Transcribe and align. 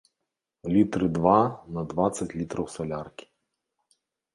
Літры 0.75 1.05
два 1.19 1.35
на 1.77 1.81
дваццаць 1.95 2.31
літраў 2.39 2.65
саляркі. 2.81 3.25